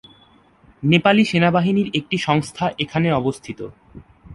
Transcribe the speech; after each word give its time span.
নেপালি 0.83 1.23
সেনাবাহিনীর 1.25 1.89
একটি 1.93 2.17
সংস্থা 2.17 2.65
এখানে 2.79 3.07
অবস্থিত। 3.11 3.59